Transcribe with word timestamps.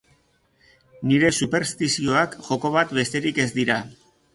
Nire 1.11 1.29
superstizioak 1.41 2.37
joko 2.51 2.77
bat 2.81 3.01
besterik 3.03 3.45
ez 3.49 3.51
dira. 3.61 3.83